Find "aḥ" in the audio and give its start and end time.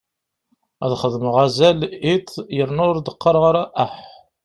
3.83-3.93